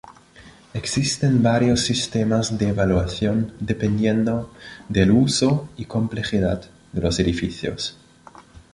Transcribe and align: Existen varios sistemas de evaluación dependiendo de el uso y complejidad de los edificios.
Existen 0.73 1.43
varios 1.43 1.81
sistemas 1.81 2.57
de 2.57 2.69
evaluación 2.69 3.53
dependiendo 3.59 4.51
de 4.89 5.03
el 5.03 5.11
uso 5.11 5.69
y 5.77 5.85
complejidad 5.85 6.63
de 6.91 7.01
los 7.01 7.19
edificios. 7.19 7.99